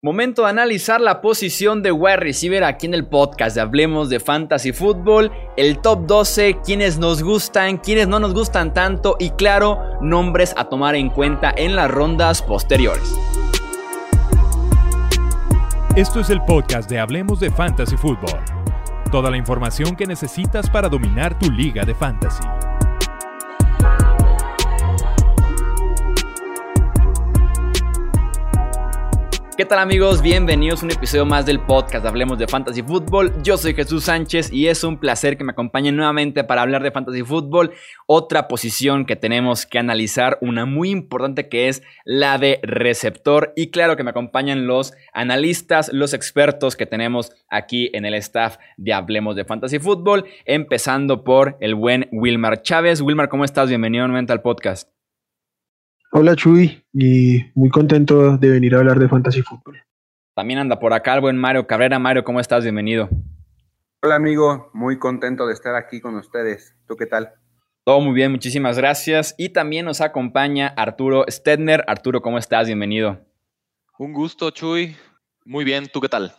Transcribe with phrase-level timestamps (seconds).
[0.00, 4.20] Momento de analizar la posición de wide receiver aquí en el podcast de Hablemos de
[4.20, 9.82] Fantasy Football, el top 12, quienes nos gustan, quienes no nos gustan tanto y claro,
[10.00, 13.12] nombres a tomar en cuenta en las rondas posteriores.
[15.96, 18.38] Esto es el podcast de Hablemos de Fantasy Football.
[19.10, 22.44] Toda la información que necesitas para dominar tu liga de fantasy.
[29.58, 30.22] ¿Qué tal amigos?
[30.22, 33.42] Bienvenidos a un episodio más del podcast Hablemos de Fantasy Football.
[33.42, 36.92] Yo soy Jesús Sánchez y es un placer que me acompañen nuevamente para hablar de
[36.92, 37.72] Fantasy Football.
[38.06, 43.52] Otra posición que tenemos que analizar, una muy importante que es la de receptor.
[43.56, 48.58] Y claro que me acompañan los analistas, los expertos que tenemos aquí en el staff
[48.76, 50.24] de Hablemos de Fantasy Football.
[50.44, 53.00] Empezando por el buen Wilmar Chávez.
[53.00, 53.68] Wilmar, ¿cómo estás?
[53.68, 54.97] Bienvenido nuevamente al podcast.
[56.10, 59.82] Hola Chuy, y muy contento de venir a hablar de Fantasy Football.
[60.34, 61.98] También anda por acá el buen Mario Cabrera.
[61.98, 62.62] Mario, ¿cómo estás?
[62.62, 63.10] Bienvenido.
[64.00, 66.74] Hola amigo, muy contento de estar aquí con ustedes.
[66.86, 67.34] ¿Tú qué tal?
[67.84, 69.34] Todo muy bien, muchísimas gracias.
[69.36, 71.84] Y también nos acompaña Arturo Stedner.
[71.86, 72.68] Arturo, ¿cómo estás?
[72.68, 73.20] Bienvenido.
[73.98, 74.96] Un gusto, Chuy.
[75.44, 76.32] Muy bien, ¿tú qué tal?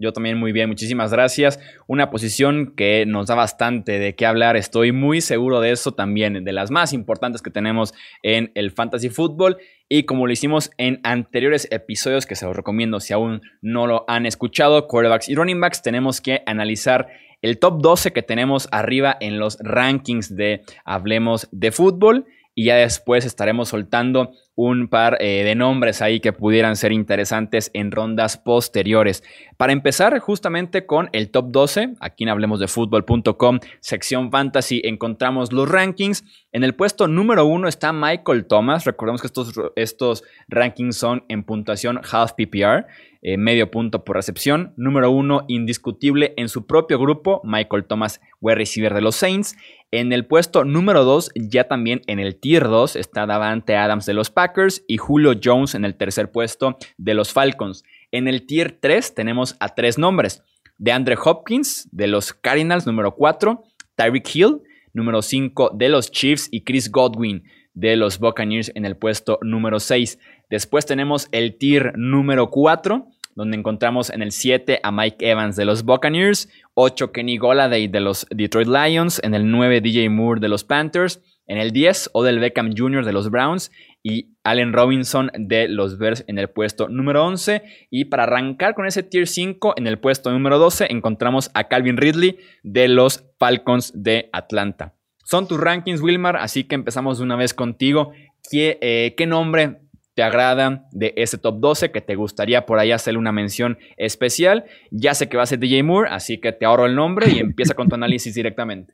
[0.00, 1.60] Yo también muy bien, muchísimas gracias.
[1.86, 6.42] Una posición que nos da bastante de qué hablar, estoy muy seguro de eso también,
[6.42, 7.92] de las más importantes que tenemos
[8.22, 9.58] en el fantasy fútbol.
[9.90, 14.06] Y como lo hicimos en anteriores episodios, que se los recomiendo si aún no lo
[14.08, 17.08] han escuchado, quarterbacks y running backs, tenemos que analizar
[17.42, 22.24] el top 12 que tenemos arriba en los rankings de Hablemos de Fútbol
[22.60, 27.70] y ya después estaremos soltando un par eh, de nombres ahí que pudieran ser interesantes
[27.72, 29.24] en rondas posteriores.
[29.56, 35.54] Para empezar justamente con el top 12, aquí en hablemos de fútbol.com, sección fantasy, encontramos
[35.54, 36.22] los rankings.
[36.52, 38.84] En el puesto número uno está Michael Thomas.
[38.84, 42.84] Recordemos que estos, estos rankings son en puntuación half PPR.
[43.22, 44.72] Eh, medio punto por recepción.
[44.76, 49.56] Número uno, indiscutible en su propio grupo, Michael Thomas, wide receiver de los Saints.
[49.90, 54.14] En el puesto número 2, ya también en el tier 2, está Davante Adams de
[54.14, 57.84] los Packers y Julio Jones en el tercer puesto de los Falcons.
[58.10, 60.42] En el tier 3 tenemos a tres nombres.
[60.78, 63.62] De Andre Hopkins de los Cardinals, número 4.
[63.96, 64.62] Tyreek Hill,
[64.94, 67.44] número 5 de los Chiefs y Chris Godwin
[67.74, 70.18] de los Buccaneers en el puesto número 6.
[70.48, 75.64] Después tenemos el tier número 4, donde encontramos en el 7 a Mike Evans de
[75.64, 80.48] los Buccaneers, 8 Kenny Goladay de los Detroit Lions, en el 9 DJ Moore de
[80.48, 83.04] los Panthers, en el 10 Odell Beckham Jr.
[83.04, 87.62] de los Browns y Allen Robinson de los Bears en el puesto número 11.
[87.90, 91.96] Y para arrancar con ese tier 5, en el puesto número 12 encontramos a Calvin
[91.96, 94.94] Ridley de los Falcons de Atlanta.
[95.24, 98.12] Son tus rankings, Wilmar, así que empezamos de una vez contigo.
[98.50, 99.80] ¿Qué, eh, ¿qué nombre
[100.20, 104.66] te agrada de ese top 12 que te gustaría por ahí hacerle una mención especial.
[104.90, 107.38] Ya sé que va a ser DJ Moore, así que te ahorro el nombre y
[107.38, 108.92] empieza con tu análisis directamente.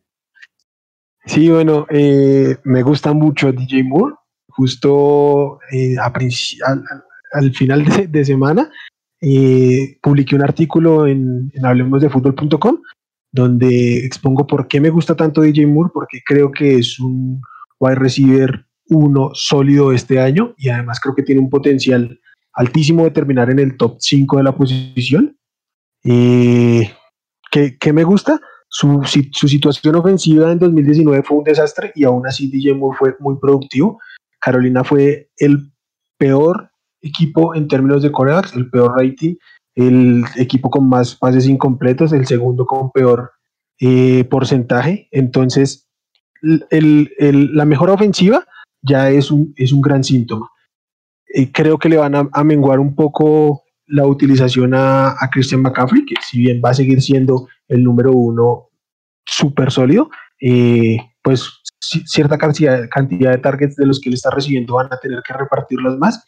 [1.25, 4.15] Sí, bueno, eh, me gusta mucho DJ Moore.
[4.51, 8.71] Justo eh, al, final de, semana
[9.21, 12.79] eh, publiqué un artículo en, en hablemosdefutbol.com
[13.33, 17.41] donde expongo por qué me gusta tanto DJ Moore, porque creo que es un
[17.81, 22.21] wide receiver uno sólido este año y además creo que tiene un potencial
[22.53, 25.37] altísimo de terminar en el top 5 de la posición.
[26.05, 26.91] Eh,
[27.51, 28.41] ¿qué, me gusta?
[28.69, 29.03] Su,
[29.33, 33.37] su, situación ofensiva en 2019 fue un desastre y aún así DJ Moore fue muy
[33.41, 34.01] productivo.
[34.41, 35.73] Carolina fue el
[36.19, 36.71] peor
[37.03, 39.37] equipo en términos de corebacks, el peor rating,
[39.75, 43.33] el equipo con más pases incompletos, el segundo con peor
[43.81, 45.09] eh, porcentaje.
[45.11, 45.89] Entonces,
[46.71, 47.11] el,
[47.55, 48.47] la mejor ofensiva
[48.87, 50.51] ya es un, es un gran síntoma.
[51.35, 56.15] Eh, creo que le van a, menguar un poco la utilización a, Christian McCaffrey, que
[56.23, 58.69] si bien va a seguir siendo el número uno
[59.25, 60.09] súper sólido,
[60.41, 64.99] eh, pues cierta cantidad, cantidad de targets de los que él está recibiendo van a
[64.99, 66.25] tener que repartirlos más.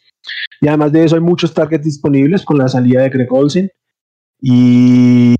[0.61, 3.71] Y además de eso hay muchos targets disponibles con la salida de Greg Olsen
[4.41, 5.35] y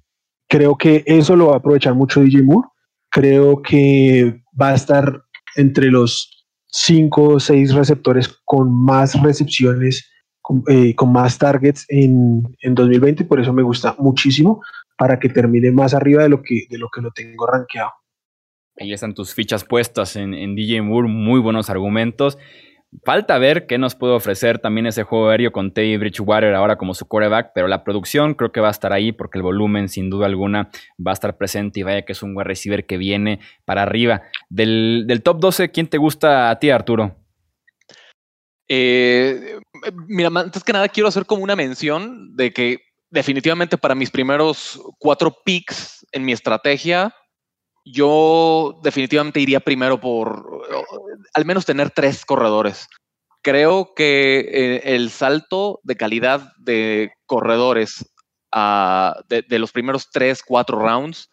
[0.47, 2.67] creo que eso lo va a aprovechar mucho DJ Moore.
[3.09, 5.23] Creo que va a estar
[5.55, 6.38] entre los
[6.71, 10.09] cinco o seis receptores con más recepciones,
[10.41, 14.61] con, eh, más targets en, en, 2020, por eso me gusta muchísimo,
[14.97, 17.91] para que termine más arriba de lo que, de lo, que lo tengo rankeado.
[18.77, 22.37] Ahí están tus fichas puestas en, en DJ Moore, muy buenos argumentos.
[23.05, 26.95] Falta ver qué nos puede ofrecer también ese juego aéreo con Teddy Bridgewater ahora como
[26.95, 30.09] su quarterback, pero la producción creo que va a estar ahí porque el volumen sin
[30.09, 30.71] duda alguna
[31.05, 34.23] va a estar presente y vaya que es un wide receiver que viene para arriba.
[34.49, 37.15] Del, top 12, ¿quién te gusta a ti, Arturo?
[38.67, 39.59] Eh,
[40.07, 42.79] mira, antes que nada quiero hacer como una mención de que
[43.11, 47.13] definitivamente para mis primeros cuatro picks en mi estrategia,
[47.85, 50.63] yo definitivamente iría primero por
[51.33, 52.87] al menos tener tres corredores.
[53.41, 58.05] Creo que eh, el salto de calidad de corredores
[59.29, 61.29] de, los primeros tres, cuatro rounds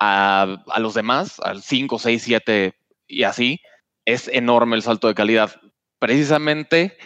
[0.00, 2.74] a, los demás, al 5, 6, 7
[3.06, 3.60] y así,
[4.04, 5.60] es enorme el salto de calidad.
[5.98, 6.96] Precisamente,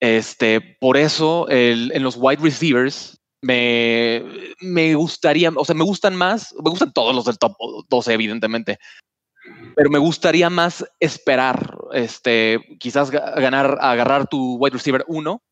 [0.00, 4.24] este, por eso en los wide receivers me,
[4.60, 7.54] me gustaría, o sea, me gustan más, me gustan todos los del top
[7.88, 8.78] 12, evidentemente,
[9.74, 15.42] pero me gustaría más esperar, este, quizás ganar, agarrar tu wide receiver 1,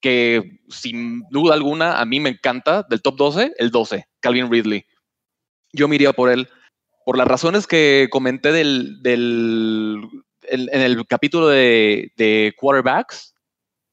[0.00, 4.84] que sin duda alguna a mí me encanta, del top 12, el 12, Calvin Ridley.
[5.72, 6.48] Yo me iría por él.
[7.04, 10.06] Por las razones que comenté del, del
[10.42, 13.34] en el capítulo de, de quarterbacks,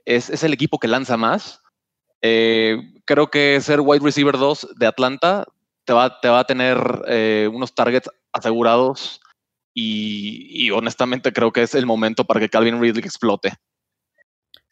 [0.05, 1.60] es, es, el equipo que lanza más.
[2.21, 5.45] Eh, creo que ser wide receiver 2 de Atlanta
[5.85, 6.77] te va, a tener
[7.07, 9.19] eh, unos targets asegurados
[9.73, 13.53] y, y, honestamente creo que es el momento para que Calvin Ridley explote.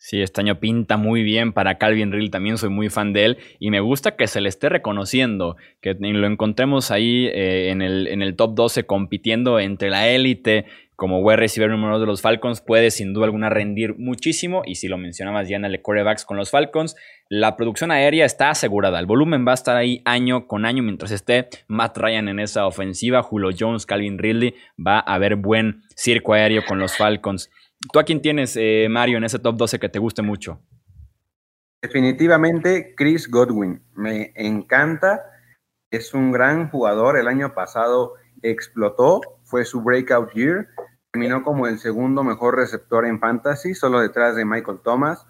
[0.01, 3.37] Sí, este año pinta muy bien para Calvin Ridley, también soy muy fan de él
[3.59, 8.07] y me gusta que se le esté reconociendo, que lo encontremos ahí eh, en, el,
[8.07, 10.65] en el top 12 compitiendo entre la élite
[10.99, 14.63] como wide receiver número uno de los Falcons, puede sin duda alguna rendir muchísimo.
[14.65, 16.97] Y si lo mencionabas ya en el quarterbacks con los Falcons,
[17.29, 18.99] la producción aérea está asegurada.
[18.99, 22.67] El volumen va a estar ahí año con año mientras esté Matt Ryan en esa
[22.67, 23.23] ofensiva.
[23.23, 27.49] Julio Jones, Calvin Ridley, va a haber buen circo aéreo con los Falcons.
[27.93, 30.59] ¿Tú a quién tienes, eh, Mario, en ese top 12 que te guste mucho?
[31.81, 33.81] Definitivamente Chris Godwin.
[33.95, 35.23] Me encanta.
[35.91, 37.17] Es un gran jugador.
[37.17, 39.21] El año pasado explotó.
[39.45, 40.67] Fue su breakout year
[41.11, 45.25] Terminó como el segundo mejor receptor en fantasy, solo detrás de Michael Thomas.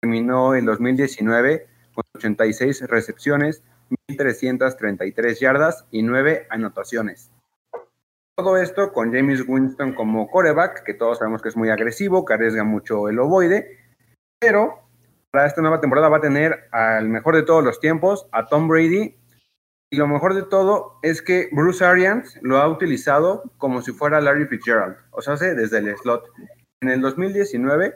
[0.00, 3.62] Terminó en 2019 con 86 recepciones,
[4.10, 7.30] 1.333 yardas y 9 anotaciones.
[8.36, 12.34] Todo esto con James Winston como coreback, que todos sabemos que es muy agresivo, que
[12.34, 13.78] arriesga mucho el ovoide,
[14.40, 14.80] pero
[15.30, 18.68] para esta nueva temporada va a tener al mejor de todos los tiempos, a Tom
[18.68, 19.16] Brady,
[19.92, 24.22] y lo mejor de todo es que Bruce Arians lo ha utilizado como si fuera
[24.22, 26.24] Larry Fitzgerald, o sea, desde el slot.
[26.80, 27.94] En el 2019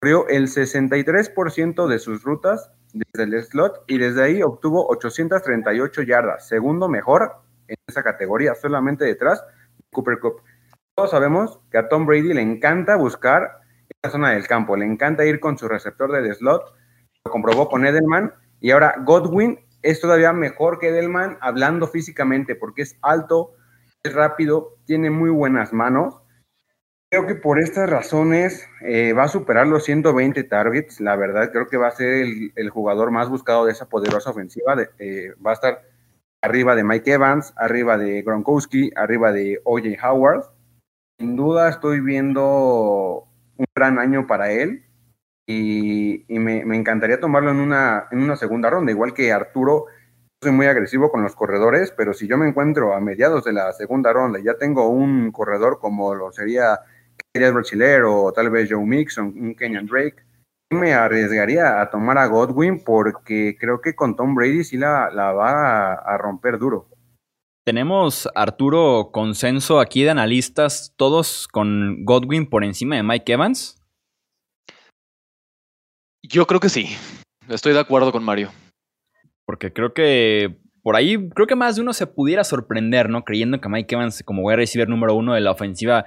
[0.00, 6.48] corrió el 63% de sus rutas desde el slot y desde ahí obtuvo 838 yardas,
[6.48, 7.36] segundo mejor
[7.68, 9.40] en esa categoría, solamente detrás
[9.78, 10.42] de Cooper Cup.
[10.96, 13.60] Todos sabemos que a Tom Brady le encanta buscar
[14.02, 16.74] esa zona del campo, le encanta ir con su receptor del slot,
[17.24, 22.82] lo comprobó con Edelman y ahora Godwin es todavía mejor que Edelman hablando físicamente porque
[22.82, 23.54] es alto,
[24.02, 26.20] es rápido, tiene muy buenas manos.
[27.08, 31.00] Creo que por estas razones eh, va a superar los 120 targets.
[31.00, 34.76] La verdad, creo que va a ser el, jugador más buscado de esa poderosa ofensiva.
[34.98, 35.82] Eh, va a estar
[36.42, 40.46] arriba de Mike Evans, arriba de Gronkowski, arriba de OJ Howard.
[41.20, 44.85] Sin duda estoy viendo un gran año para él
[45.46, 49.86] y, me, encantaría tomarlo en una, en una segunda ronda, igual que Arturo.
[50.42, 53.72] Soy muy agresivo con los corredores, pero si yo me encuentro a mediados de la
[53.72, 56.78] segunda ronda y ya tengo un corredor como lo sería
[57.32, 60.16] Kelly Rochiller o tal vez Joe Mixon, un Kenyan Drake,
[60.70, 65.32] me arriesgaría a tomar a Godwin porque creo que con Tom Brady sí la, la
[65.32, 66.88] va a, a romper duro.
[67.64, 73.75] Tenemos, Arturo, consenso aquí de analistas, todos con Godwin por encima de Mike Evans.
[76.28, 76.96] Yo creo que sí.
[77.48, 78.50] Estoy de acuerdo con Mario.
[79.44, 83.24] Porque creo que por ahí, creo que más de uno se pudiera sorprender, ¿no?
[83.24, 86.06] Creyendo que Mike Evans, como voy a recibir número uno de la ofensiva,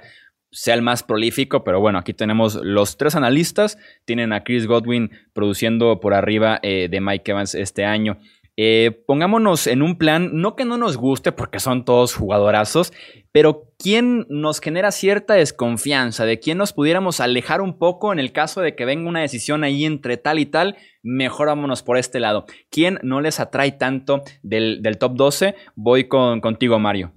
[0.50, 5.10] sea el más prolífico, pero bueno, aquí tenemos los tres analistas, tienen a Chris Godwin
[5.32, 8.18] produciendo por arriba eh, de Mike Evans este año.
[8.56, 12.92] Eh, pongámonos en un plan, no que no nos guste porque son todos jugadorazos,
[13.32, 16.24] pero ¿quién nos genera cierta desconfianza?
[16.24, 19.64] ¿De quién nos pudiéramos alejar un poco en el caso de que venga una decisión
[19.64, 20.76] ahí entre tal y tal?
[21.02, 22.46] Mejor vámonos por este lado.
[22.70, 25.54] ¿Quién no les atrae tanto del, top 12?
[25.76, 27.12] Voy con, contigo, Mario.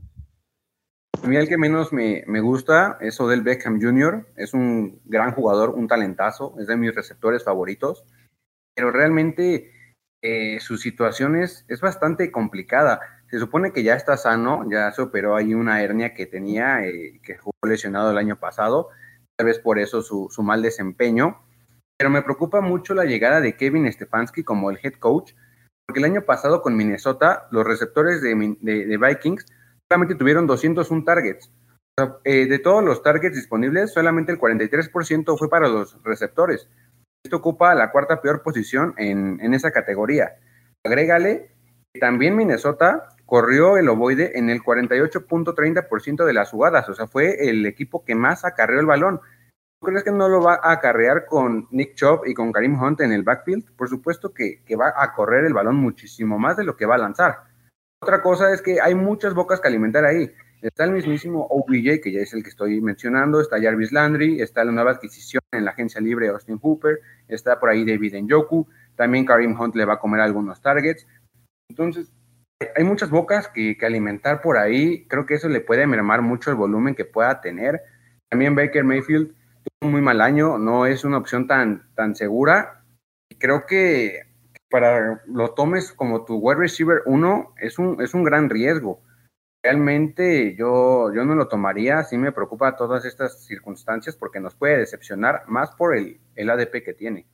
[1.24, 4.28] A mí el que menos me, me, gusta es Odell Beckham Jr.
[4.36, 8.04] Es un gran jugador, un talentazo, es de mis receptores favoritos,
[8.76, 9.72] pero realmente
[10.26, 13.02] eh, su situación es, bastante complicada.
[13.34, 17.20] Se supone que ya está sano, ya se operó ahí una hernia que tenía, eh,
[17.24, 18.90] que jugó lesionado el año pasado,
[19.36, 21.42] tal vez por eso su, mal desempeño.
[21.98, 25.32] Pero me preocupa mucho la llegada de Kevin Stefanski como el head coach,
[25.88, 29.48] porque el año pasado con Minnesota, los receptores de, Vikings
[29.90, 31.52] solamente tuvieron 201 targets.
[32.26, 36.70] Eh, de todos los targets disponibles, solamente el 43% fue para los receptores.
[37.26, 40.36] Esto ocupa la cuarta peor posición en esa categoría.
[40.86, 41.50] Agrégale
[41.92, 47.50] que también Minnesota corrió el ovoide en el 48.30% de las jugadas, o sea, fue
[47.50, 49.20] el equipo que más acarreó el balón.
[49.80, 53.02] ¿Tú crees que no lo va a acarrear con Nick Chubb y con Karim Hunt
[53.02, 53.76] en el backfield?
[53.76, 56.96] Por supuesto que, que va a correr el balón muchísimo más de lo que va
[56.96, 57.40] a lanzar.
[58.02, 60.32] Otra cosa es que hay muchas bocas que alimentar ahí.
[60.62, 64.64] Está el mismísimo OBJ, que ya es el que estoy mencionando, está Jarvis Landry, está
[64.64, 68.66] la nueva adquisición en la agencia libre Austin Hooper, está por ahí David Njoku,
[68.96, 71.06] también Karim Hunt le va a comer algunos targets.
[71.68, 72.14] Entonces,
[72.76, 75.08] hay muchas bocas que, alimentar por ahí.
[75.08, 77.82] Creo que eso le puede mermar mucho el volumen que pueda tener.
[78.30, 82.84] También Baker Mayfield tuvo un muy mal año, no es una opción tan, tan segura.
[83.40, 84.22] Creo que
[84.70, 89.02] para lo tomes como tu wide receiver uno es un, es un gran riesgo.
[89.64, 94.78] Realmente yo, yo no lo tomaría, sí me preocupa todas estas circunstancias porque nos puede
[94.78, 97.28] decepcionar más por el, el ADP que tiene.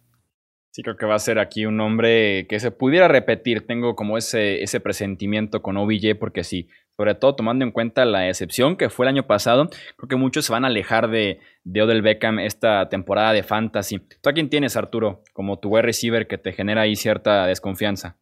[0.72, 3.66] Sí, creo que va a ser aquí un nombre que se pudiera repetir.
[3.66, 8.28] Tengo como ese, ese presentimiento con OBJ, porque sí, sobre todo tomando en cuenta la
[8.28, 11.82] excepción que fue el año pasado, creo que muchos se van a alejar de, de
[11.82, 14.00] Odell Beckham esta temporada de fantasy.
[14.00, 18.18] ¿Tú a quién tienes, Arturo, como tu wide receiver que te genera ahí cierta desconfianza?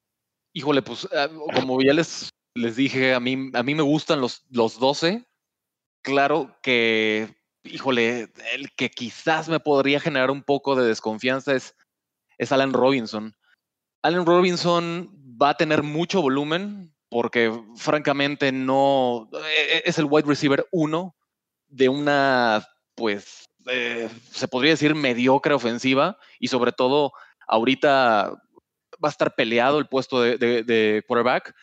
[0.53, 4.45] Híjole, pues ah, como ya les, les dije, a mí, a mí me gustan los,
[4.51, 5.25] los 12.
[6.03, 7.27] Claro que,
[7.63, 11.75] híjole, el que quizás me podría generar un poco de desconfianza es
[12.37, 13.35] es Allen Robinson.
[14.01, 15.09] Allen Robinson
[15.41, 21.15] va a tener mucho volumen porque francamente no e, e, es el wide receiver uno
[21.67, 27.11] de una, pues, eh, se podría decir mediocre ofensiva y sobre todo
[27.47, 28.31] ahorita
[29.03, 31.53] va a estar peleado el puesto de, de quarterback,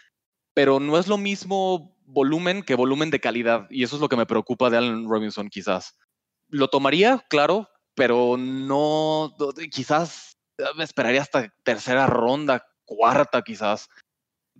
[0.54, 4.16] pero no es lo mismo volumen que volumen de calidad y eso es lo que
[4.16, 5.96] me preocupa de Allen Robinson quizás.
[6.48, 9.34] Lo tomaría, claro, pero no,
[9.70, 10.33] quizás
[10.76, 13.88] me esperaría hasta tercera ronda, cuarta quizás.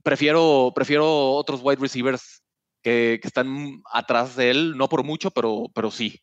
[0.02, 2.42] Prefiero, prefiero otros wide receivers
[2.82, 6.20] que, están atrás de él, no por mucho, pero, pero sí.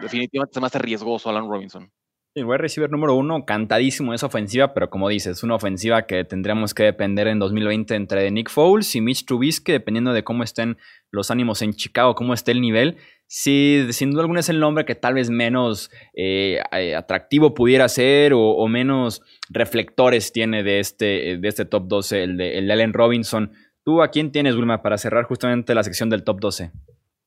[0.00, 1.92] Definitivamente se me hace riesgoso Alan Robinson.
[2.34, 6.72] El wide receiver número uno, cantadísimo esa ofensiva, pero como dices, una ofensiva que tendremos
[6.72, 10.78] que depender en 2020 entre Nick Foles y Mitch Trubisky, dependiendo de cómo estén
[11.10, 12.96] los ánimos en Chicago, cómo esté el nivel.
[13.26, 17.86] Sí, sin duda alguna es el nombre que tal vez menos eh, eh, atractivo pudiera
[17.90, 19.20] ser o, menos
[19.50, 23.52] reflectores tiene de este, de este top 12, el de, el Allen Robinson.
[23.84, 26.70] ¿Tú a quién tienes, Wilma, para cerrar justamente la sección del top 12?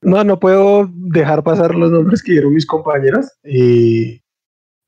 [0.01, 3.37] No, no puedo dejar pasar los nombres que dieron mis compañeras.
[3.43, 4.24] y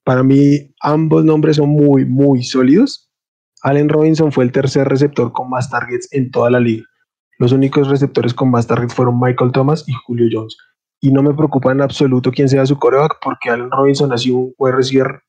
[0.07, 3.11] para mí, ambos nombres son muy, muy sólidos.
[3.61, 6.85] Allen Robinson fue el tercer receptor con más targets en toda la liga.
[7.39, 10.55] Los únicos receptores con más targets fueron Michael Thomas y Julio Jones
[11.01, 14.37] y no me preocupa en absoluto quién sea su coreback porque Allen Robinson ha sido
[14.37, 15.19] un receiver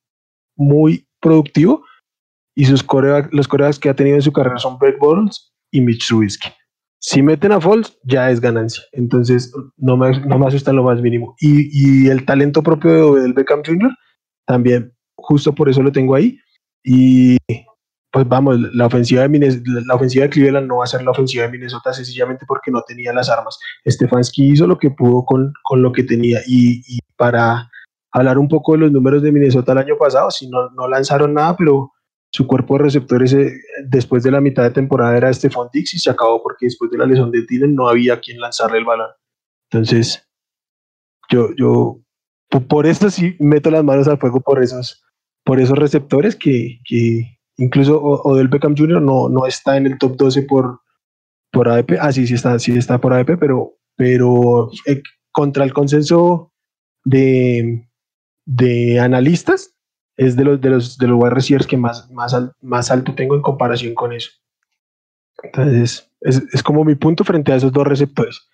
[0.54, 1.82] muy productivo
[2.54, 5.80] y sus coreback, los corebacks que ha tenido en su carrera son Brett Bottles y
[5.80, 6.50] Mitch Trubisky.
[7.00, 8.85] Si meten a Foles, ya es ganancia.
[8.92, 11.35] Entonces, no me, no me asusta lo más mínimo.
[11.40, 13.90] Y, y el talento propio del Beckham Jr.,
[14.49, 16.38] también, justo por eso lo tengo ahí.
[16.83, 17.37] Y
[18.11, 21.45] pues vamos, la ofensiva, de la ofensiva de Cleveland no va a ser la ofensiva
[21.45, 23.59] de Minnesota sencillamente porque no tenía las armas.
[23.87, 26.83] Stefanski hizo lo que pudo con, con lo que tenía y,
[27.17, 27.71] para
[28.11, 31.35] hablar un poco de los números de Minnesota el año pasado, si no, no lanzaron
[31.35, 31.93] nada, pero
[32.33, 33.52] su cuerpo de receptores eh,
[33.85, 36.97] después de la mitad de temporada era Stefan Dix y se acabó porque después de
[36.97, 39.11] la lesión de Dylan no había quien lanzarle el balón.
[39.71, 40.26] Entonces,
[41.28, 42.00] yo, yo
[42.49, 45.02] por esto sí meto las manos al fuego por esos,
[45.45, 49.02] por esos receptores que, que Incluso Odell Beckham Jr.
[49.02, 50.81] no, no está en el top 12 por,
[51.50, 51.99] por ADP.
[52.00, 55.02] Ah, sí, sí está, sí está por ADP, pero, pero eh,
[55.33, 56.52] contra el consenso
[57.05, 57.88] de,
[58.47, 59.75] de analistas
[60.17, 63.43] es de los de los de los receivers que más, más, más alto tengo en
[63.43, 64.31] comparación con eso.
[65.43, 68.49] Entonces, es, es, como mi punto frente a esos dos receptores.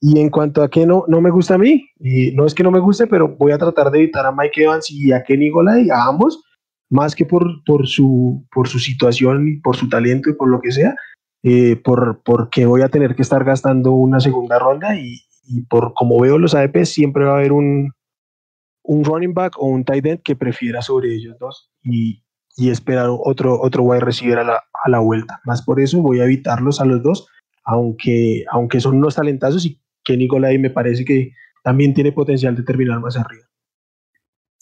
[0.00, 2.62] Y en cuanto a que no, no me gusta a mí, y no es que
[2.62, 5.50] no me guste, pero voy a tratar de evitar a Mike Evans y a Kenny
[5.50, 6.42] Golay, a ambos,
[6.88, 10.72] más que por, por, su, por su situación, por su talento y por lo que
[10.72, 10.94] sea,
[11.42, 15.92] eh, por, porque voy a tener que estar gastando una segunda ronda y, y, por
[15.94, 17.92] como veo los ADP, siempre va a haber un,
[18.82, 22.22] un running back o un tight end que prefiera sobre ellos dos y,
[22.56, 25.40] y esperar otro, otro wide receiver a la, a la vuelta.
[25.44, 27.28] Más por eso voy a evitarlos a los dos,
[27.64, 32.62] aunque, aunque son unos talentazos y que Nicolai me parece que también tiene potencial de
[32.62, 33.50] terminar más arriba.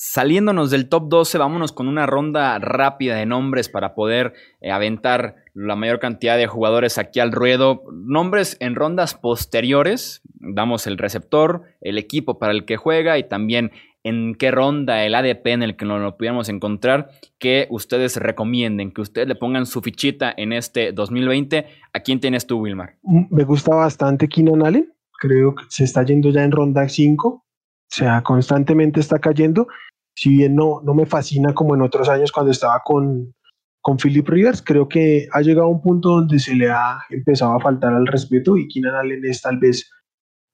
[0.01, 5.35] Saliéndonos del top 12, vámonos con una ronda rápida de nombres para poder eh, aventar
[5.55, 7.83] la mayor cantidad de jugadores aquí al ruedo.
[7.93, 13.73] Nombres en rondas posteriores, damos el receptor, el equipo para el que juega y también
[14.05, 18.93] en qué ronda, el ADP en el que no lo pudiéramos encontrar, que ustedes recomienden,
[18.93, 21.67] que ustedes le pongan su fichita en este 2020.
[21.93, 22.95] ¿A quién tienes tú, Wilmar?
[23.03, 27.29] Mm, me gusta bastante Keenan Allen, creo que se está yendo ya en ronda 5,
[27.29, 27.45] o
[27.89, 29.69] sea, constantemente está cayendo.
[30.17, 33.35] Si bien no, no me fascina como en otros años cuando estaba con,
[33.81, 37.53] con Philip Rivers, creo que ha llegado a un punto donde se le ha empezado
[37.53, 39.91] a faltar al respeto y Keenan Allen es tal vez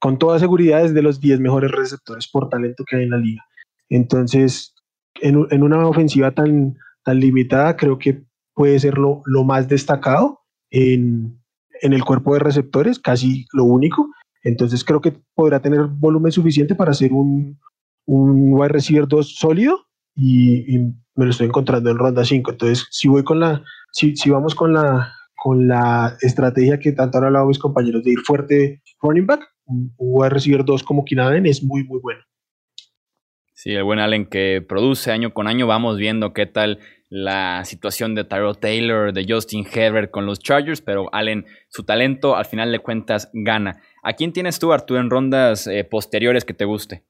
[0.00, 3.16] con toda seguridad es de los 10 mejores receptores por talento que hay en la
[3.16, 3.42] liga.
[3.88, 4.74] Entonces,
[5.20, 8.22] en, en una ofensiva tan, tan limitada, creo que
[8.54, 10.40] puede ser lo, lo más destacado
[10.70, 11.40] en,
[11.82, 14.10] en, el cuerpo de receptores, casi lo único.
[14.44, 17.58] Entonces, creo que podrá tener volumen suficiente para ser un,
[18.06, 20.78] un wide receiver 2 sólido y,
[21.16, 22.50] me lo estoy encontrando en ronda 5.
[22.50, 27.18] Entonces, si voy con la, si, si vamos con la, con la estrategia que tanto
[27.18, 29.94] han hablado mis compañeros de ir fuerte running back, un
[30.28, 32.20] recibir dos como Keenan es muy, muy bueno.
[33.52, 35.66] Sí, el buen Allen que produce año con año.
[35.66, 36.80] Vamos viendo qué tal
[37.14, 42.34] la situación de Tyrell Taylor, de Justin Herbert con los Chargers, pero Allen, su talento
[42.34, 43.80] al final de cuentas gana.
[44.02, 47.04] ¿A quién tienes tú, Arturo, en rondas eh, posteriores que te guste?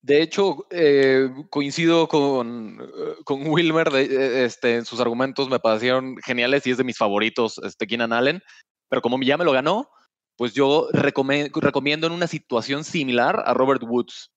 [0.00, 2.78] De hecho, eh, coincido con,
[3.24, 7.86] con Wilmer, de, este, sus argumentos me parecieron geniales y es de mis favoritos, este,
[7.86, 8.40] Keenan Allen,
[8.88, 9.90] pero como ya me lo ganó,
[10.38, 14.32] pues yo recomiendo en una situación similar a Robert Woods.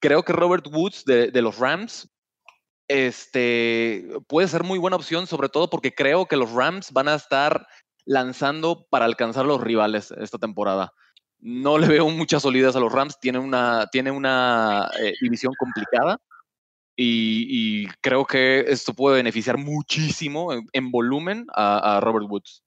[0.00, 2.08] Creo que Robert Woods de, los Rams
[2.90, 7.14] este, puede ser muy buena opción, sobre todo porque creo que los Rams van a
[7.14, 7.68] estar
[8.04, 10.92] lanzando para alcanzar a los rivales esta temporada.
[11.38, 16.18] No le veo mucha solidez a los Rams, tiene una, tiene una eh, división complicada
[16.96, 22.64] y, creo que esto puede beneficiar muchísimo en, volumen a Robert Woods.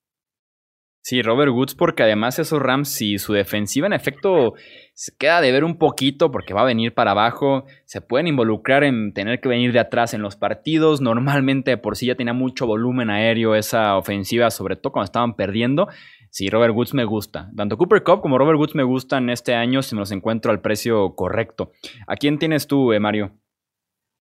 [1.05, 4.53] Sí, Robert Woods, porque además esos Rams, si su defensiva en efecto
[4.93, 8.85] se queda de ver un poquito porque va a venir para abajo, se pueden involucrar
[8.85, 11.01] en tener que venir de atrás en los partidos.
[11.01, 15.89] Normalmente por sí ya tenía mucho volumen aéreo esa ofensiva, sobre todo cuando estaban perdiendo.
[16.29, 17.51] Sí, Robert Woods me gusta.
[17.53, 20.61] Tanto Cooper Cup como Robert Woods me gustan este año si me los encuentro al
[20.61, 21.73] precio correcto.
[22.07, 23.33] ¿A quién tienes tú, eh, Mario?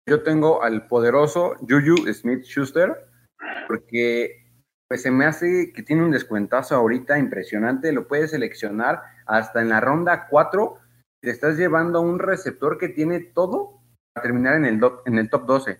[0.07, 2.95] Yo tengo al poderoso Juju Smith Schuster,
[3.67, 4.38] porque
[4.88, 9.68] pues se me hace que tiene un descuentazo ahorita impresionante, lo puedes seleccionar hasta en
[9.68, 10.79] la ronda 4,
[11.20, 13.81] te estás llevando a un receptor que tiene todo
[14.14, 15.79] para terminar en el, en el top 12.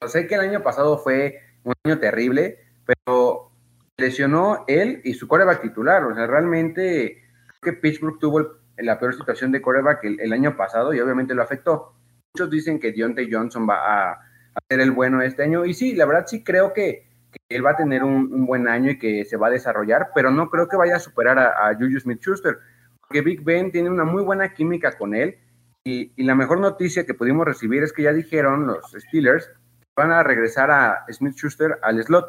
[0.00, 3.50] O sé que el año pasado fue un año terrible, pero
[3.98, 7.24] lesionó él y su coreback titular, o sea, realmente
[7.60, 11.34] creo que Pittsburgh tuvo la peor situación de coreback el, el, año pasado y obviamente
[11.34, 11.94] lo afectó.
[12.34, 15.94] Muchos dicen que Deontay Johnson va a, a ser el bueno este año y sí,
[15.94, 17.05] la verdad sí creo que
[17.48, 20.50] él va a tener un, buen año y que se va a desarrollar, pero no
[20.50, 22.58] creo que vaya a superar a, Juju Smith-Schuster,
[23.00, 25.38] porque Big Ben tiene una muy buena química con él
[25.84, 29.54] y, la mejor noticia que pudimos recibir es que ya dijeron los Steelers que
[29.96, 32.26] van a regresar a Smith-Schuster al slot,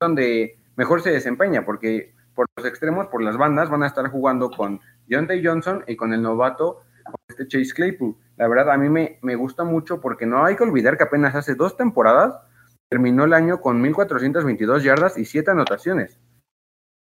[0.00, 4.50] donde mejor se desempeña, porque por los extremos, por las bandas, van a estar jugando
[4.50, 6.82] con Deontay Johnson y con el novato
[7.28, 8.16] este Chase Claypool.
[8.36, 11.34] La verdad, a mí me, me gusta mucho porque no hay que olvidar que apenas
[11.34, 12.38] hace dos temporadas
[12.96, 16.18] terminó el año con 1.422 yardas y 7 anotaciones.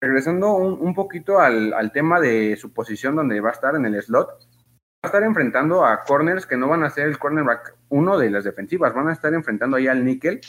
[0.00, 4.28] Regresando un, poquito al, tema de su posición donde va a estar en el slot,
[4.30, 8.30] va a estar enfrentando a corners que no van a ser el cornerback uno de
[8.30, 10.40] las defensivas, van a estar enfrentando ahí al níquel.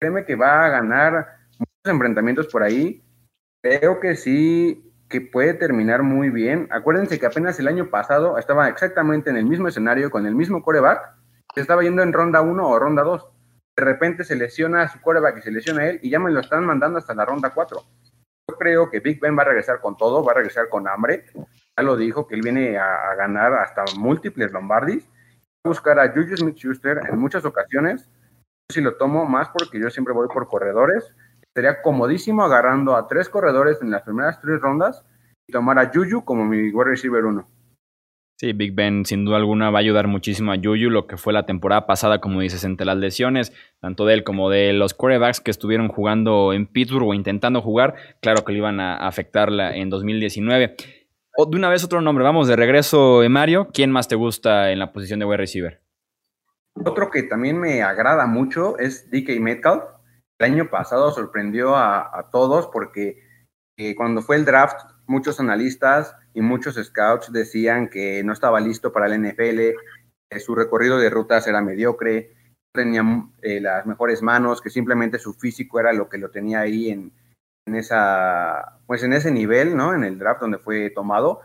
[0.00, 3.00] Créeme que va a ganar muchos enfrentamientos por ahí.
[3.62, 6.66] Creo que sí, que puede terminar muy bien.
[6.72, 10.64] Acuérdense que apenas el año pasado estaba exactamente en el mismo escenario con el mismo
[10.64, 11.14] coreback,
[11.54, 13.39] que estaba yendo en ronda 1 o ronda 2
[13.76, 16.30] de repente se lesiona a su coreback y se lesiona a él y ya me
[16.30, 17.78] lo están mandando hasta la ronda 4.
[18.48, 21.24] Yo creo que Big Ben va a regresar con todo, va a regresar con hambre.
[21.34, 25.06] Ya lo dijo que él viene a, ganar hasta múltiples Lombardis.
[25.06, 28.08] Va a buscar a Juju Smith Schuster en muchas ocasiones.
[28.68, 31.14] Yo si lo tomo más porque yo siempre voy por corredores.
[31.54, 35.04] Sería comodísimo agarrando a tres corredores en las primeras tres rondas
[35.46, 37.48] y tomar a Juju como mi wide receiver 1.
[38.40, 41.34] Sí, Big Ben sin duda alguna va a ayudar muchísimo a Juju, lo que fue
[41.34, 45.42] la temporada pasada, como dices, entre las lesiones, tanto de él como de los quarterbacks
[45.42, 49.90] que estuvieron jugando en Pittsburgh o intentando jugar, claro que le iban a afectarla en
[49.90, 50.74] 2019.
[51.36, 54.78] O de una vez otro nombre, vamos de regreso, Mario, ¿quién más te gusta en
[54.78, 55.82] la posición de wide receiver?
[56.82, 59.84] Otro que también me agrada mucho es DK Metcalf.
[60.38, 63.18] El año pasado sorprendió a, todos porque
[63.76, 68.92] eh, cuando fue el draft, muchos analistas y muchos scouts decían que no estaba listo
[68.92, 69.76] para el NFL,
[70.30, 72.32] que su recorrido de rutas era mediocre,
[72.72, 73.02] tenía
[73.42, 77.12] eh, las mejores manos, que simplemente su físico era lo que lo tenía ahí en,
[77.66, 79.94] esa, pues en ese nivel, ¿no?
[79.94, 81.40] En el draft donde fue tomado.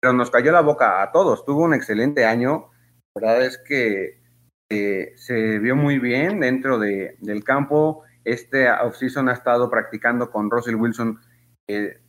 [0.00, 1.44] Pero nos cayó la boca a todos.
[1.44, 2.70] Tuvo un excelente año.
[3.14, 4.22] La verdad es que
[4.70, 8.04] eh, se vio muy bien dentro de, del campo.
[8.24, 11.20] Este offseason ha estado practicando con Russell Wilson
[11.68, 12.00] eh,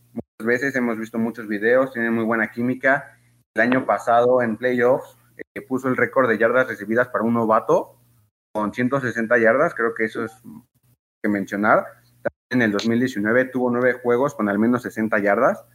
[0.43, 3.17] veces, hemos visto muchos videos, tiene muy buena química.
[3.55, 7.99] El año pasado en playoffs eh, puso el récord de yardas recibidas para un novato
[8.53, 10.31] con 160 yardas, creo que eso es
[11.21, 11.85] que mencionar.
[12.51, 15.65] En el 2019 tuvo nueve juegos con al menos 60 yardas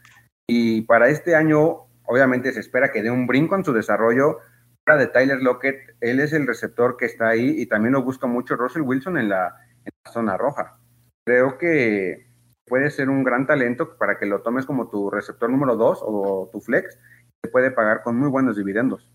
[0.46, 4.38] y para este año obviamente se espera que dé un brinco en su desarrollo.
[4.86, 8.26] Fuera de Tyler Lockett, él es el receptor que está ahí y también lo busca
[8.26, 10.78] mucho Russell Wilson en la, en la zona roja.
[11.26, 12.27] Creo que
[12.68, 16.48] puede ser un gran talento para que lo tomes como tu receptor número 2 o
[16.52, 16.98] tu flex.
[17.40, 19.10] Te puede pagar con muy buenos dividendos.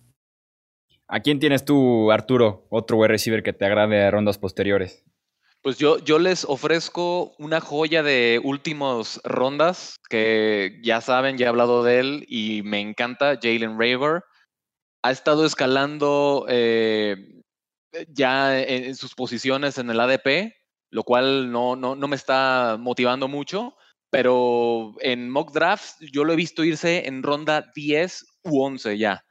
[1.08, 5.04] ¿A quién tienes tú, Arturo, otro wide receiver que te agrade de rondas posteriores?
[5.62, 11.50] Pues yo, yo les ofrezco una joya de últimas rondas que ya saben, ya he
[11.50, 14.24] hablado de él y me encanta, Jalen Raver.
[15.04, 17.42] Ha estado escalando eh,
[18.10, 20.54] ya en, sus posiciones en el ADP,
[20.94, 23.74] lo cual no, no, no me está motivando mucho,
[24.12, 29.26] pero en mock drafts yo lo he visto irse en ronda 10 u 11 ya.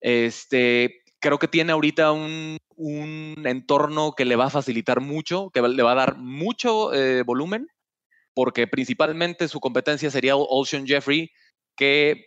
[0.00, 5.62] Este, creo que tiene ahorita un, un, entorno que le va a facilitar mucho, que
[5.62, 7.68] le va a dar mucho eh, volumen,
[8.34, 11.30] porque principalmente su competencia sería Ocean Jeffrey,
[11.76, 12.26] que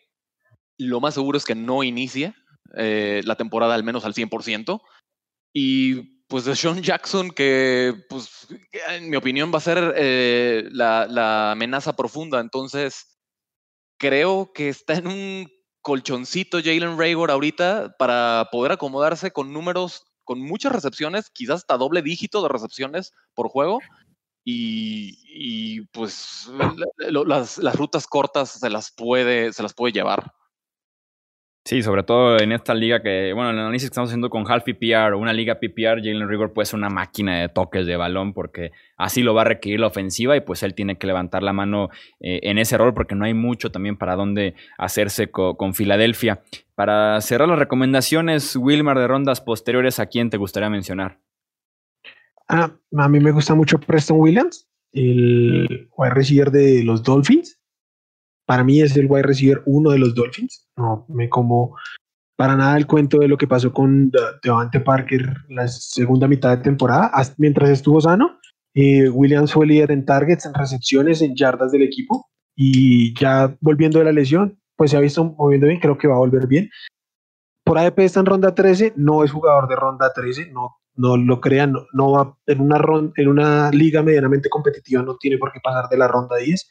[0.77, 2.33] lo más seguro es que no inicie
[2.77, 4.79] eh, la temporada al menos al 100%.
[5.53, 8.47] Y pues de Sean Jackson, que pues
[8.87, 12.39] en mi opinión va a ser eh, la, amenaza profunda.
[12.39, 13.19] Entonces,
[13.97, 20.39] creo que está en un colchoncito Jalen Raygor ahorita para poder acomodarse con números, con
[20.39, 23.79] muchas recepciones, quizás hasta doble dígito de recepciones por juego.
[24.45, 26.49] Y, pues
[27.09, 30.31] las, las, rutas cortas se las puede, se las puede llevar.
[31.63, 34.63] Sí, sobre todo en esta liga que, bueno, el análisis que estamos haciendo con half
[34.63, 38.33] PPR o una liga PPR, Jalen Rigor puede ser una máquina de toques de balón
[38.33, 41.53] porque así lo va a requerir la ofensiva y pues él tiene que levantar la
[41.53, 46.41] mano eh, en ese rol porque no hay mucho también para dónde hacerse con Filadelfia.
[46.73, 51.19] Para cerrar las recomendaciones, Wilmar de rondas posteriores, ¿a quién te gustaría mencionar?
[52.49, 57.60] Ah, a mí me gusta mucho Preston Williams, el wide de los Dolphins
[58.45, 60.67] para mí es el wide receiver uno de los Dolphins.
[60.75, 61.75] No me como
[62.35, 64.11] para nada el cuento de lo que pasó con
[64.43, 67.11] Devante Parker la segunda mitad de temporada.
[67.37, 68.39] mientras estuvo sano,
[68.73, 72.29] eh, Williams fue líder en targets, en recepciones, en yardas del equipo.
[72.55, 76.15] Y ya volviendo de la lesión, pues se ha visto moviendo bien, creo que va
[76.15, 76.69] a volver bien.
[77.63, 81.39] Por ADP está en ronda 13, no es jugador de ronda 13, no, no lo
[81.39, 85.51] crean, no, no va en una, ronda, en una liga medianamente competitiva, no tiene por
[85.51, 86.69] qué pasar de la ronda 10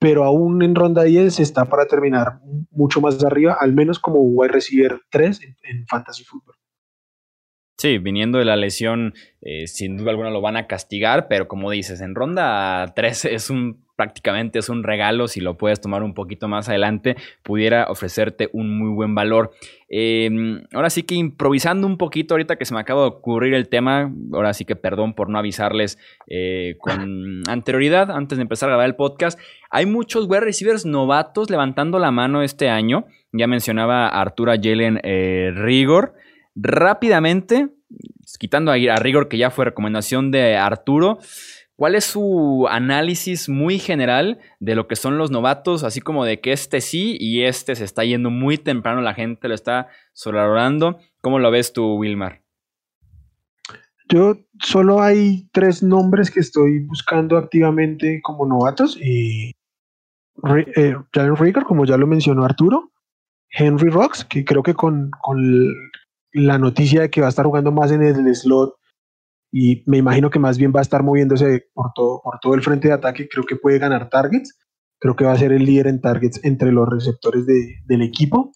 [0.00, 4.52] pero aún en ronda 10 está para terminar mucho más arriba, al menos como wide
[4.52, 6.56] receiver 3 en, fantasy football.
[7.78, 11.70] Sí, viniendo de la lesión, eh, sin duda alguna lo van a castigar, pero como
[11.70, 16.14] dices, en ronda 3 es un prácticamente es un regalo, si lo puedes tomar un
[16.14, 19.52] poquito más adelante, pudiera ofrecerte un muy buen valor.
[19.90, 23.68] Em, ahora sí que improvisando un poquito, ahorita que se me acaba de ocurrir el
[23.68, 28.72] tema, ahora sí que perdón por no avisarles eh, con anterioridad, antes de empezar a
[28.72, 29.38] grabar el podcast,
[29.70, 35.52] hay muchos web receivers novatos levantando la mano este año, ya mencionaba Artura Jalen eh,
[35.54, 36.14] Rigor,
[36.56, 37.68] rápidamente,
[38.38, 41.18] quitando a Rigor que ya fue recomendación de Arturo,
[41.80, 46.38] ¿Cuál es su análisis muy general de lo que son los novatos, así como de
[46.38, 50.98] que este sí y este se está yendo muy temprano, la gente lo está sobrevalorando?
[51.22, 52.42] ¿Cómo lo ves tú, Wilmar?
[54.10, 58.98] Yo solo hay tres nombres que estoy buscando activamente como novatos.
[59.00, 59.54] Y
[60.76, 62.92] eh, Jalen Rigger, como ya lo mencionó Arturo,
[63.48, 65.72] Henry Rocks, que creo que con, con
[66.32, 68.74] la noticia de que va a estar jugando más en el slot
[69.52, 72.62] y me imagino que más bien va a estar moviéndose por todo, por todo el
[72.62, 74.56] frente de ataque, creo que puede ganar targets,
[75.00, 78.52] creo que va a ser el líder en targets entre los receptores de, del equipo.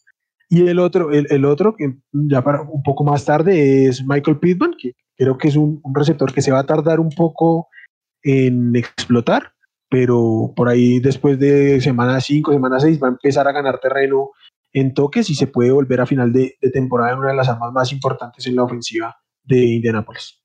[0.49, 4.75] Y el otro, el, otro, que ya para un poco más tarde, es Michael Pittman,
[4.79, 7.69] que creo que es un, receptor que se va a tardar un poco
[8.23, 9.53] en explotar,
[9.91, 14.31] pero por ahí después de semana 5, semana 6 va a empezar a ganar terreno
[14.73, 17.49] en toques y se puede volver a final de, de temporada en una de las
[17.49, 20.44] armas más importantes en la ofensiva de Indianapolis.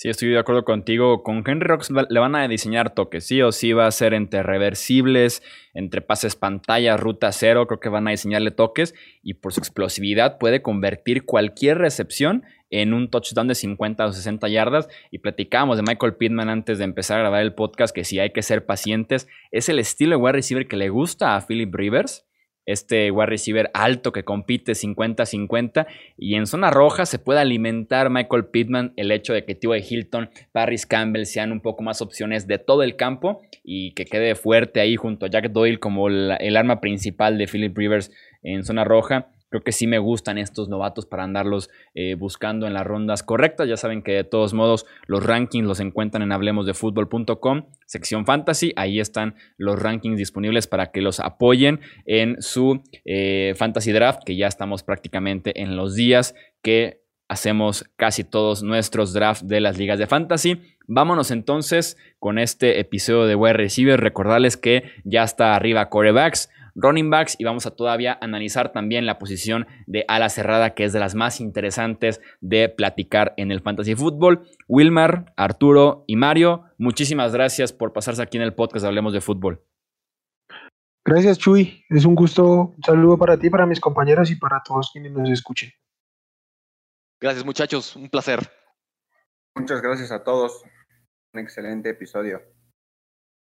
[0.00, 1.22] Sí, estoy de acuerdo contigo.
[1.22, 4.42] Con Henry Rocks le van a diseñar toques, sí o sí va a ser entre
[4.42, 5.42] reversibles,
[5.74, 10.38] entre pases pantalla, ruta cero, creo que van a diseñarle toques y por su explosividad
[10.38, 14.88] puede convertir cualquier recepción en un touchdown de 50 o 60 yardas.
[15.10, 18.30] Y platicábamos de Michael Pittman antes de empezar a grabar el podcast que si hay
[18.30, 19.28] que ser pacientes.
[19.50, 22.24] Es el estilo de wide receiver que le gusta a Philip Rivers
[22.72, 28.46] este wide receiver alto que compite 50-50 y en zona roja se puede alimentar Michael
[28.46, 29.84] Pittman el hecho de que T.Y.
[29.88, 34.34] Hilton, Paris Campbell sean un poco más opciones de todo el campo y que quede
[34.34, 38.10] fuerte ahí junto a Jack Doyle como el arma principal de Philip Rivers
[38.42, 39.28] en zona roja.
[39.50, 43.68] Creo que sí me gustan estos novatos para andarlos eh, buscando en las rondas correctas.
[43.68, 48.72] Ya saben que de todos modos los rankings los encuentran en hablemosdefutbol.com, sección fantasy.
[48.76, 54.36] Ahí están los rankings disponibles para que los apoyen en su eh, fantasy draft, que
[54.36, 59.98] ya estamos prácticamente en los días que hacemos casi todos nuestros drafts de las ligas
[59.98, 60.60] de fantasy.
[60.88, 64.00] Vámonos entonces con este episodio de Web Receiver.
[64.00, 69.18] Recordarles que ya está arriba corebacks running backs y vamos a todavía analizar también la
[69.18, 73.94] posición de ala cerrada que es de las más interesantes de platicar en el fantasy
[73.94, 74.48] fútbol.
[74.68, 79.64] Wilmar, Arturo y Mario, muchísimas gracias por pasarse aquí en el podcast Hablemos de Fútbol.
[81.04, 84.90] Gracias Chuy, es un gusto, un saludo para ti, para mis compañeros y para todos
[84.92, 85.70] quienes nos escuchen.
[87.20, 88.40] Gracias muchachos, un placer.
[89.56, 90.62] Muchas gracias a todos,
[91.32, 92.40] un excelente episodio.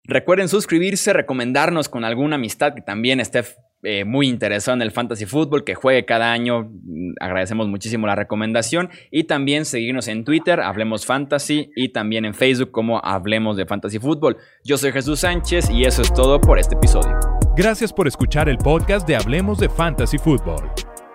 [0.07, 3.43] Recuerden suscribirse, recomendarnos con alguna amistad que también esté
[3.83, 6.71] eh, muy interesada en el fantasy fútbol, que juegue cada año.
[6.71, 8.91] Mm, agradecemos muchísimo la recomendación.
[9.11, 13.99] Y también seguirnos en Twitter, Hablemos Fantasy, y también en Facebook como Hablemos de Fantasy
[13.99, 14.37] Fútbol.
[14.63, 17.19] Yo soy Jesús Sánchez y eso es todo por este episodio.
[17.57, 20.71] Gracias por escuchar el podcast de Hablemos de Fantasy Fútbol.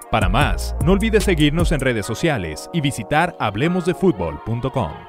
[0.10, 5.09] Para más, no olvides seguirnos en redes sociales y visitar hablemosdefutbol.com.